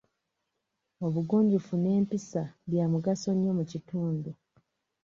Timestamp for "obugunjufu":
1.05-1.73